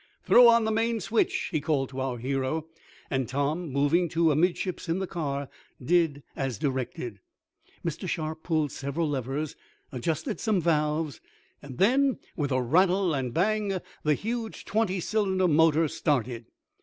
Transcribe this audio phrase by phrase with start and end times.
[0.23, 2.65] "Throw on the main switch," he called to our hero,
[3.11, 5.47] and Tom, moving to amidships in the car,
[5.79, 7.19] did as directed.
[7.85, 8.09] Mr.
[8.09, 9.55] Sharp pulled several levers,
[9.91, 11.21] adjusted some valves,
[11.61, 16.47] and then, with a rattle and bang, the huge, twenty cylinder motor started.